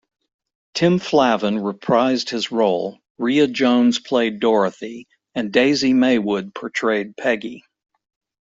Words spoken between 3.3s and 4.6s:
Jones played